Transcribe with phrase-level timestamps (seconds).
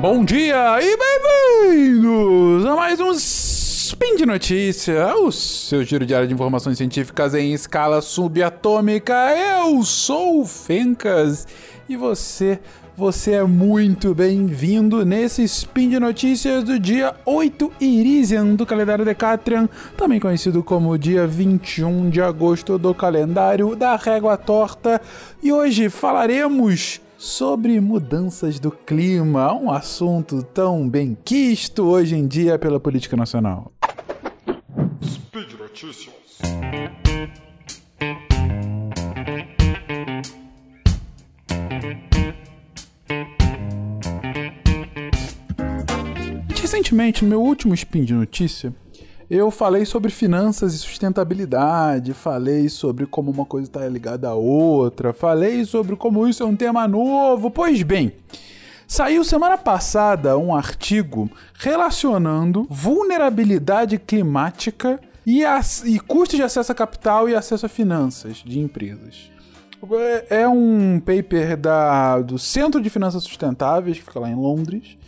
[0.00, 6.32] Bom dia e bem-vindos a mais um Spin de Notícia, o seu giro diário de
[6.32, 9.14] informações científicas em escala subatômica.
[9.36, 11.46] Eu sou o Fencas
[11.86, 12.58] e você,
[12.96, 19.68] você é muito bem-vindo nesse Spin de Notícias do dia 8 Irisian do calendário Decatrian,
[19.98, 24.98] também conhecido como dia 21 de agosto do calendário da Régua Torta.
[25.42, 32.58] E hoje falaremos sobre mudanças do clima, um assunto tão bem quisto hoje em dia
[32.58, 33.70] pela política nacional.
[35.04, 36.14] Speed Notícias.
[46.58, 48.74] Recentemente, no meu último spin de notícia,
[49.30, 55.12] eu falei sobre finanças e sustentabilidade, falei sobre como uma coisa está ligada à outra,
[55.12, 57.48] falei sobre como isso é um tema novo.
[57.48, 58.12] Pois bem,
[58.88, 65.44] saiu semana passada um artigo relacionando vulnerabilidade climática e,
[65.84, 69.30] e custos de acesso a capital e acesso a finanças de empresas.
[70.28, 74.98] É um paper da, do Centro de Finanças Sustentáveis, que fica lá em Londres,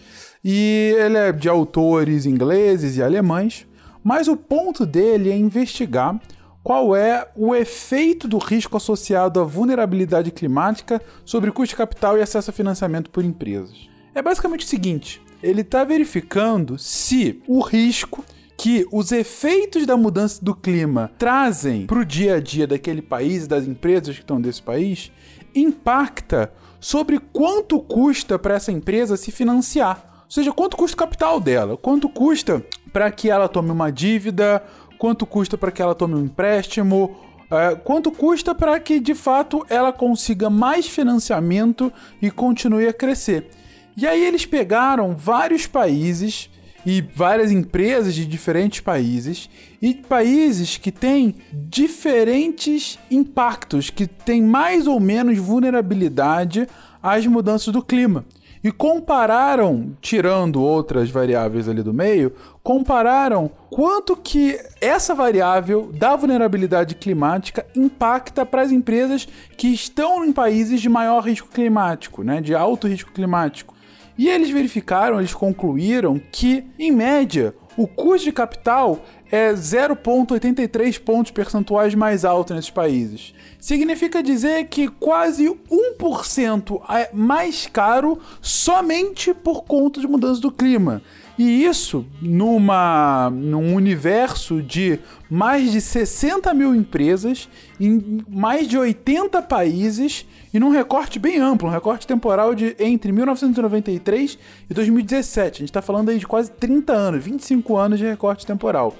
[0.45, 3.67] e ele é de autores ingleses e alemães,
[4.03, 6.21] mas o ponto dele é investigar
[6.63, 12.23] qual é o efeito do risco associado à vulnerabilidade climática sobre custo de capital e
[12.23, 13.89] acesso a financiamento por empresas.
[14.15, 18.25] É basicamente o seguinte: ele está verificando se o risco
[18.57, 23.49] que os efeitos da mudança do clima trazem para o dia a dia daquele país,
[23.49, 25.11] das empresas que estão desse país,
[25.53, 30.12] impacta sobre quanto custa para essa empresa se financiar.
[30.33, 34.65] Ou seja, quanto custa o capital dela, quanto custa para que ela tome uma dívida,
[34.97, 37.15] quanto custa para que ela tome um empréstimo,
[37.51, 41.93] é, quanto custa para que de fato ela consiga mais financiamento
[42.23, 43.51] e continue a crescer.
[43.95, 46.49] E aí eles pegaram vários países
[46.87, 49.51] e várias empresas de diferentes países
[49.83, 56.67] e países que têm diferentes impactos, que têm mais ou menos vulnerabilidade
[57.03, 58.25] às mudanças do clima
[58.63, 66.95] e compararam, tirando outras variáveis ali do meio, compararam quanto que essa variável da vulnerabilidade
[66.95, 72.55] climática impacta para as empresas que estão em países de maior risco climático, né, de
[72.55, 73.75] alto risco climático.
[74.17, 79.01] E eles verificaram, eles concluíram que, em média, o custo de capital
[79.33, 83.33] é 0,83 pontos percentuais mais alto nesses países.
[83.59, 91.01] Significa dizer que quase 1% é mais caro somente por conta de mudança do clima.
[91.39, 95.01] E isso numa, num universo de
[95.31, 97.49] mais de 60 mil empresas,
[97.81, 103.11] em mais de 80 países e num recorte bem amplo, um recorte temporal de entre
[103.11, 104.39] 1993
[104.69, 105.41] e 2017.
[105.41, 108.95] A gente está falando aí de quase 30 anos, 25 anos de recorte temporal.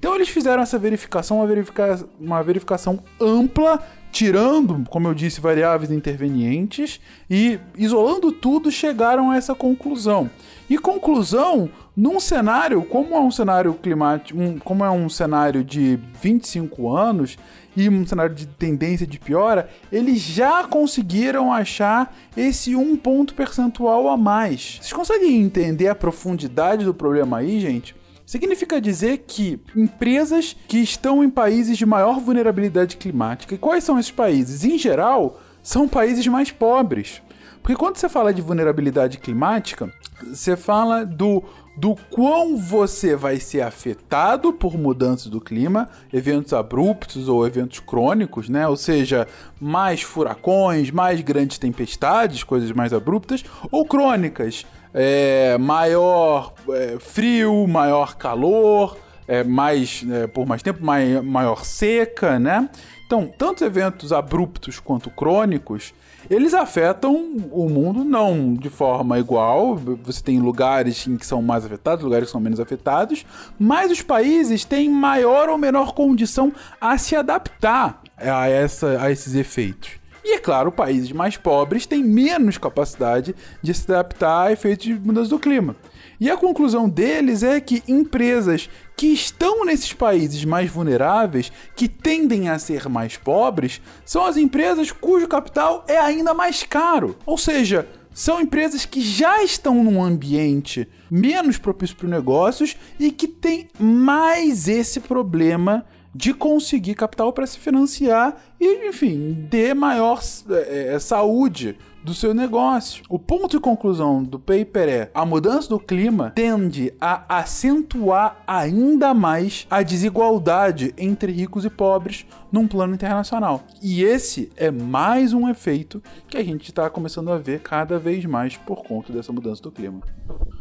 [0.00, 3.78] Então eles fizeram essa verificação, uma, verifica uma verificação ampla,
[4.10, 10.30] tirando, como eu disse, variáveis intervenientes e isolando tudo, chegaram a essa conclusão.
[10.70, 15.98] E conclusão, num cenário, como é um cenário climático, um, como é um cenário de
[16.22, 17.36] 25 anos
[17.76, 24.08] e um cenário de tendência de piora, eles já conseguiram achar esse um ponto percentual
[24.08, 24.78] a mais.
[24.80, 27.99] Vocês conseguem entender a profundidade do problema aí, gente?
[28.30, 33.98] Significa dizer que empresas que estão em países de maior vulnerabilidade climática, e quais são
[33.98, 34.62] esses países?
[34.62, 37.20] Em geral, são países mais pobres.
[37.60, 39.92] Porque quando você fala de vulnerabilidade climática,
[40.22, 41.42] você fala do
[41.76, 48.48] do quão você vai ser afetado por mudanças do clima, eventos abruptos ou eventos crônicos,
[48.48, 48.66] né?
[48.66, 49.26] Ou seja,
[49.60, 58.16] mais furacões, mais grandes tempestades, coisas mais abruptas, ou crônicas, é, maior é, frio, maior
[58.16, 62.68] calor, é, mais é, por mais tempo, mai, maior seca, né?
[63.06, 65.94] Então, tanto eventos abruptos quanto crônicos,
[66.28, 67.14] eles afetam
[67.50, 69.76] o mundo não de forma igual.
[70.04, 73.24] Você tem lugares em que são mais afetados, lugares que são menos afetados,
[73.58, 79.34] mas os países têm maior ou menor condição a se adaptar a, essa, a esses
[79.34, 79.99] efeitos.
[80.24, 84.94] E é claro, países mais pobres têm menos capacidade de se adaptar a efeitos de
[84.94, 85.76] mudança do clima.
[86.20, 92.50] E a conclusão deles é que empresas que estão nesses países mais vulneráveis, que tendem
[92.50, 97.16] a ser mais pobres, são as empresas cujo capital é ainda mais caro.
[97.24, 103.26] Ou seja, são empresas que já estão num ambiente menos propício para negócios e que
[103.26, 110.20] tem mais esse problema de conseguir capital para se financiar e, enfim, dê maior
[110.50, 113.04] é, saúde do seu negócio.
[113.08, 119.12] O ponto de conclusão do paper é: a mudança do clima tende a acentuar ainda
[119.14, 123.62] mais a desigualdade entre ricos e pobres num plano internacional.
[123.82, 128.24] E esse é mais um efeito que a gente está começando a ver cada vez
[128.24, 130.00] mais por conta dessa mudança do clima.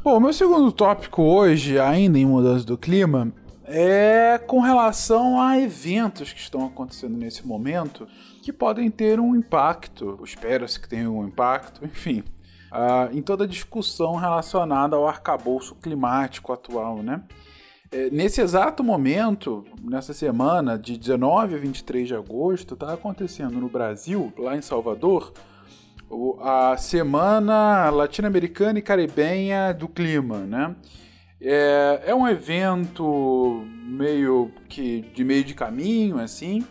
[0.04, 3.34] Bom, meu segundo tópico hoje, ainda em mudança do clima,
[3.71, 8.07] é com relação a eventos que estão acontecendo nesse momento
[8.42, 12.24] que podem ter um impacto, espera-se que tenha um impacto, enfim,
[12.71, 17.21] uh, em toda a discussão relacionada ao arcabouço climático atual, né?
[17.92, 23.68] É, nesse exato momento, nessa semana de 19 a 23 de agosto, está acontecendo no
[23.68, 25.33] Brasil, lá em Salvador,
[26.42, 30.75] a Semana Latino-Americana e Caribenha do Clima, né?
[31.41, 36.65] É, é um evento meio que de meio de caminho, assim,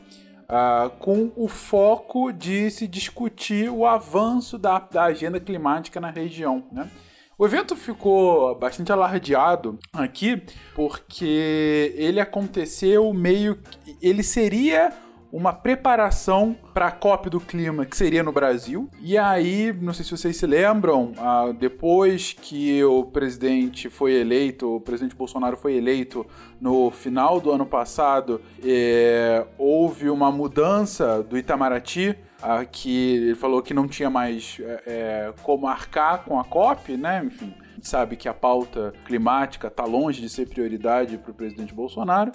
[0.48, 6.64] uh, com o foco de se discutir o avanço da, da agenda climática na região,
[6.70, 6.90] né?
[7.38, 10.42] O evento ficou bastante alardeado aqui
[10.74, 13.56] porque ele aconteceu meio
[14.02, 14.92] ele seria
[15.32, 18.88] uma preparação para a COP do clima que seria no Brasil.
[19.00, 24.76] E aí, não sei se vocês se lembram, ah, depois que o presidente foi eleito,
[24.76, 26.26] o presidente Bolsonaro foi eleito
[26.60, 32.16] no final do ano passado, é, houve uma mudança do Itamaraty.
[32.40, 36.96] Ah, que ele falou que não tinha mais é, é como arcar com a COP,
[36.96, 37.20] né?
[37.24, 37.52] Enfim,
[37.82, 42.30] sabe que a pauta climática está longe de ser prioridade para o presidente Bolsonaro.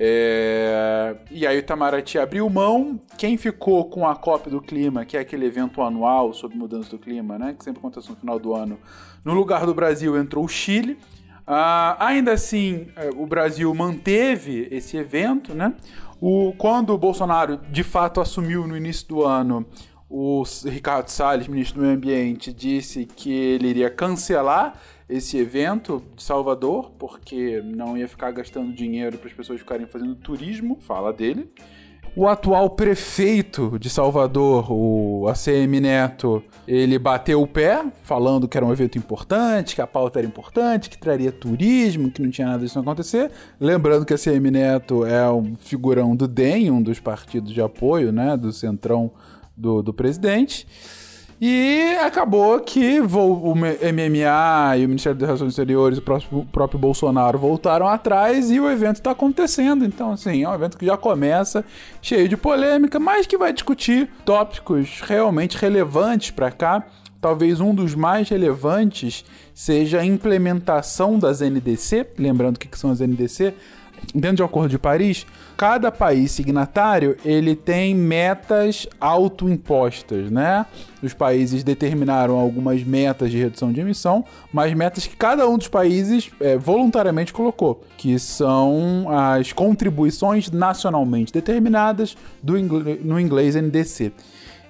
[0.00, 1.16] É...
[1.28, 3.00] E aí o Itamaraty abriu mão.
[3.16, 6.98] Quem ficou com a COP do Clima, que é aquele evento anual sobre mudança do
[6.98, 7.56] clima, né?
[7.58, 8.78] Que sempre acontece no final do ano.
[9.24, 10.92] No lugar do Brasil entrou o Chile.
[11.48, 15.74] Uh, ainda assim, é, o Brasil manteve esse evento, né?
[16.20, 19.66] O, quando o Bolsonaro de fato assumiu no início do ano,
[20.08, 24.78] o Ricardo Salles, ministro do Meio Ambiente, disse que ele iria cancelar
[25.08, 30.14] esse evento de Salvador, porque não ia ficar gastando dinheiro para as pessoas ficarem fazendo
[30.14, 31.50] turismo, fala dele.
[32.16, 38.66] O atual prefeito de Salvador, o ACM Neto, ele bateu o pé, falando que era
[38.66, 42.64] um evento importante, que a pauta era importante, que traria turismo, que não tinha nada
[42.64, 43.30] disso acontecer.
[43.60, 48.10] Lembrando que a ACM Neto é um figurão do DEM, um dos partidos de apoio,
[48.10, 49.12] né, do centrão
[49.56, 50.66] do, do presidente.
[51.40, 56.80] E acabou que o MMA e o Ministério das Relações Exteriores, o próprio, o próprio
[56.80, 59.84] Bolsonaro voltaram atrás e o evento está acontecendo.
[59.84, 61.64] Então, assim, é um evento que já começa
[62.02, 66.84] cheio de polêmica, mas que vai discutir tópicos realmente relevantes para cá.
[67.20, 69.24] Talvez um dos mais relevantes
[69.54, 72.06] seja a implementação das NDC.
[72.18, 73.54] Lembrando o que são as NDC?
[74.14, 80.66] Dentro do Acordo de Paris, cada país signatário ele tem metas autoimpostas, né?
[81.02, 85.68] Os países determinaram algumas metas de redução de emissão, mas metas que cada um dos
[85.68, 94.12] países é, voluntariamente colocou, que são as contribuições nacionalmente determinadas do no inglês NDC.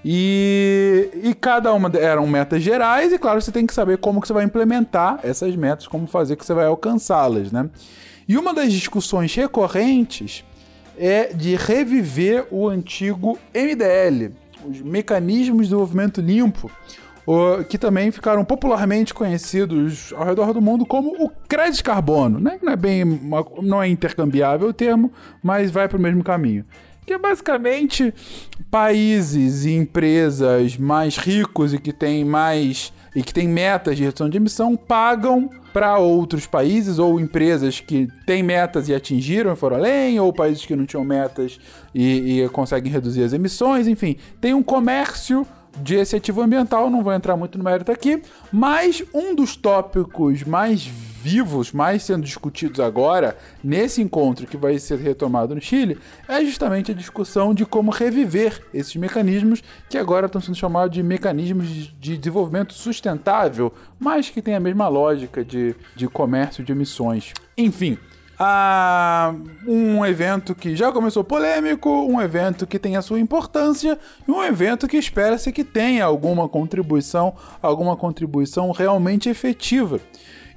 [0.03, 4.27] E, e, cada uma eram metas gerais, e claro, você tem que saber como que
[4.27, 7.69] você vai implementar essas metas, como fazer que você vai alcançá-las, né?
[8.29, 10.45] E uma das discussões recorrentes
[10.95, 14.31] é de reviver o antigo MDL,
[14.63, 16.69] os Mecanismos de Desenvolvimento Limpo,
[17.69, 22.59] que também ficaram popularmente conhecidos ao redor do mundo como o crédito carbono, né?
[22.61, 23.03] Não é bem,
[23.63, 25.11] não é intercambiável o termo,
[25.41, 26.63] mas vai para o mesmo caminho.
[27.07, 28.13] Que é basicamente
[28.69, 34.29] países e empresas mais ricos e que têm mais e que têm metas de redução
[34.29, 39.77] de emissão pagam para outros países ou empresas que têm metas e atingiram e foram
[39.77, 41.59] além, ou países que não tinham metas
[41.93, 45.45] e, e conseguem reduzir as emissões, enfim, tem um comércio
[45.81, 50.43] de esse ativo ambiental, não vou entrar muito no mérito aqui, mas um dos tópicos
[50.43, 50.89] mais
[51.21, 55.97] vivos, mais sendo discutidos agora, nesse encontro que vai ser retomado no Chile,
[56.27, 61.03] é justamente a discussão de como reviver esses mecanismos que agora estão sendo chamados de
[61.03, 67.33] mecanismos de desenvolvimento sustentável, mas que tem a mesma lógica de, de comércio de emissões.
[67.57, 67.97] Enfim,
[68.39, 69.35] a
[69.67, 74.41] um evento que já começou polêmico, um evento que tem a sua importância e um
[74.41, 79.99] evento que espera-se que tenha alguma contribuição, alguma contribuição realmente efetiva.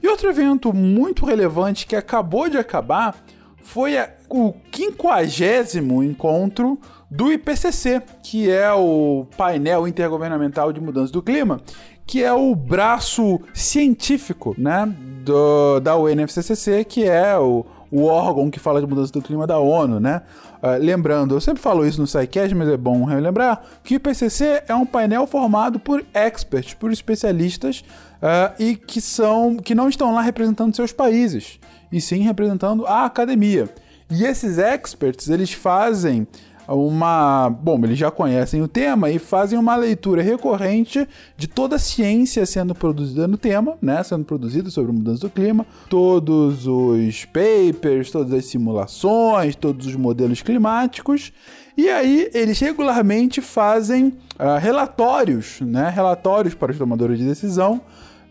[0.03, 3.17] E outro evento muito relevante que acabou de acabar
[3.63, 6.79] foi a, o quinquagésimo encontro
[7.11, 11.61] do IPCC, que é o painel intergovernamental de mudança do clima,
[12.07, 14.93] que é o braço científico, né,
[15.25, 19.59] do, da UNFCCC, que é o, o órgão que fala de mudança do clima da
[19.59, 20.23] ONU, né?
[20.63, 24.63] Uh, lembrando, eu sempre falo isso no SciCast, mas é bom relembrar, que o IPCC
[24.67, 27.85] é um painel formado por experts, por especialistas
[28.23, 31.59] uh, e que são que não estão lá representando seus países,
[31.91, 33.69] e sim representando a academia.
[34.11, 36.27] E esses experts, eles fazem
[36.69, 37.51] uma.
[37.51, 42.45] Bom, eles já conhecem o tema e fazem uma leitura recorrente de toda a ciência
[42.47, 44.03] sendo produzida no tema, né?
[44.03, 50.43] Sendo produzida sobre mudança do clima, todos os papers, todas as simulações, todos os modelos
[50.43, 51.33] climáticos.
[51.77, 55.89] E aí eles regularmente fazem uh, relatórios, né?
[55.89, 57.81] Relatórios para os tomadores de decisão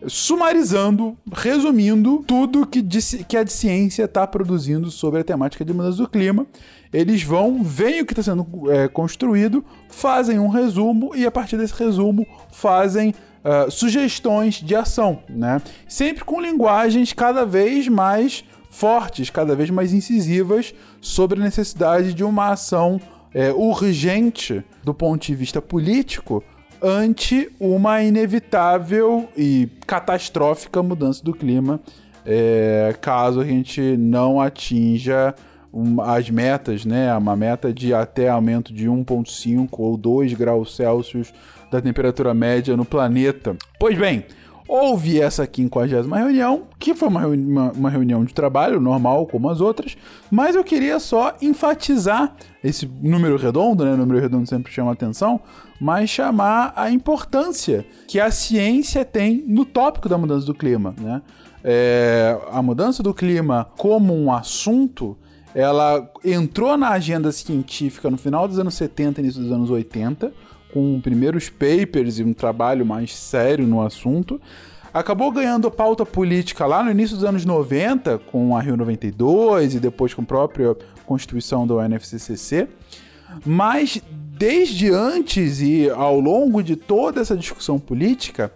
[0.06, 6.08] sumarizando, resumindo tudo que, que a ciência está produzindo sobre a temática de mudança do
[6.08, 6.46] clima.
[6.92, 11.56] Eles vão, veem o que está sendo é, construído, fazem um resumo e a partir
[11.56, 15.60] desse resumo fazem uh, sugestões de ação, né?
[15.88, 22.24] Sempre com linguagens cada vez mais fortes, cada vez mais incisivas sobre a necessidade de
[22.24, 23.00] uma ação
[23.34, 26.42] é, urgente do ponto de vista político
[26.82, 31.80] ante uma inevitável e catastrófica mudança do clima,
[32.26, 35.34] é, caso a gente não atinja
[36.04, 37.14] as metas, né?
[37.16, 41.32] Uma meta de até aumento de 1,5 ou 2 graus Celsius
[41.70, 43.56] da temperatura média no planeta.
[43.78, 44.24] Pois bem,
[44.72, 49.60] houve essa 50 reunião, que foi uma, uma, uma, reunião de trabalho normal, como as
[49.60, 49.98] outras,
[50.30, 53.92] mas eu queria só enfatizar esse número redondo, né?
[53.92, 55.38] O número redondo sempre chama atenção,
[55.78, 61.20] mas chamar a importância que a ciência tem no tópico da mudança do clima, né?
[61.62, 65.18] É, a mudança do clima como um assunto
[65.54, 70.32] ela entrou na agenda científica no final dos anos 70 e início dos anos 80,
[70.72, 74.40] com primeiros papers e um trabalho mais sério no assunto.
[74.92, 79.80] Acabou ganhando pauta política lá no início dos anos 90, com a Rio 92 e
[79.80, 80.76] depois com a própria
[81.06, 82.68] constituição do UNFCCC.
[83.44, 84.02] Mas
[84.36, 88.52] desde antes e ao longo de toda essa discussão política,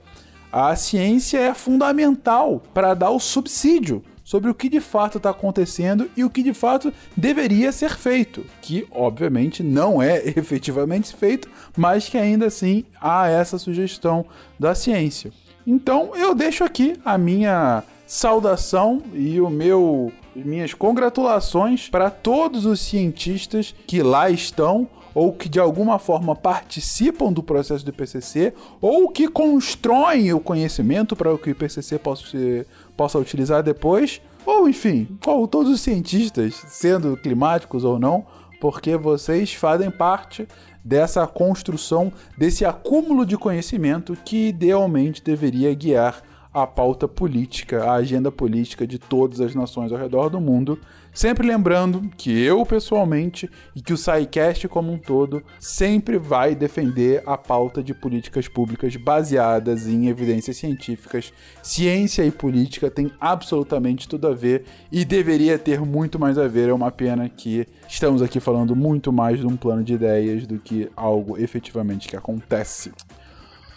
[0.53, 6.11] a ciência é fundamental para dar o subsídio sobre o que de fato está acontecendo
[6.17, 12.09] e o que de fato deveria ser feito, que obviamente não é efetivamente feito, mas
[12.09, 14.27] que ainda assim há essa sugestão
[14.59, 15.31] da ciência.
[15.65, 22.81] Então eu deixo aqui a minha saudação e o meu minhas congratulações para todos os
[22.81, 29.09] cientistas que lá estão ou que de alguma forma participam do processo do IPCC ou
[29.09, 35.09] que constroem o conhecimento para que o IPCC possa, ser, possa utilizar depois, ou enfim,
[35.51, 38.27] todos os cientistas, sendo climáticos ou não,
[38.61, 40.47] porque vocês fazem parte
[40.85, 46.23] dessa construção, desse acúmulo de conhecimento que idealmente deveria guiar
[46.57, 50.81] a pauta política, a agenda política de todas as nações ao redor do mundo.
[51.13, 57.23] Sempre lembrando que eu, pessoalmente, e que o SciCast como um todo, sempre vai defender
[57.27, 61.31] a pauta de políticas públicas baseadas em evidências científicas.
[61.63, 66.71] Ciência e política têm absolutamente tudo a ver e deveria ter muito mais a ver.
[66.71, 70.59] É uma pena que estamos aqui falando muito mais de um plano de ideias do
[70.59, 72.93] que algo efetivamente que acontece.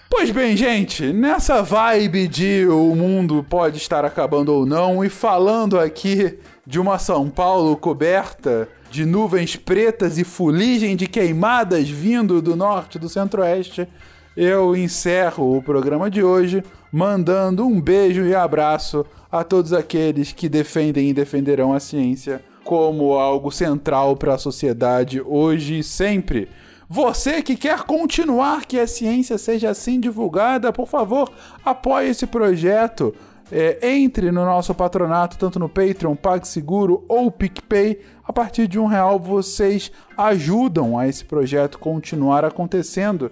[0.09, 5.79] Pois bem, gente, nessa vibe de o mundo pode estar acabando ou não, e falando
[5.79, 12.55] aqui de uma São Paulo coberta de nuvens pretas e fuligem de queimadas vindo do
[12.55, 13.87] norte do centro-oeste,
[14.35, 20.49] eu encerro o programa de hoje mandando um beijo e abraço a todos aqueles que
[20.49, 26.49] defendem e defenderão a ciência como algo central para a sociedade hoje e sempre.
[26.91, 31.31] Você que quer continuar que a ciência seja assim divulgada, por favor,
[31.63, 33.13] apoie esse projeto.
[33.51, 37.99] É, entre no nosso patronato, tanto no Patreon, PagSeguro ou PicPay.
[38.23, 43.31] A partir de um real vocês ajudam a esse projeto continuar acontecendo.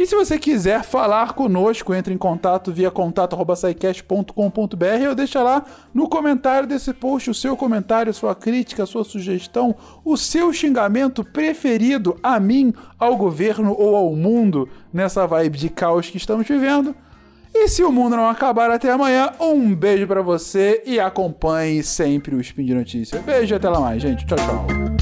[0.00, 4.34] E se você quiser falar conosco, entre em contato via contato.sicast.com.br
[5.06, 10.16] ou deixa lá no comentário desse post o seu comentário, sua crítica, sua sugestão, o
[10.16, 16.16] seu xingamento preferido a mim, ao governo ou ao mundo nessa vibe de caos que
[16.16, 16.96] estamos vivendo.
[17.54, 22.34] E se o mundo não acabar até amanhã, um beijo para você e acompanhe sempre
[22.34, 23.20] o Spin de Notícia.
[23.20, 24.24] Beijo e até lá mais, gente.
[24.24, 24.99] Tchau, tchau.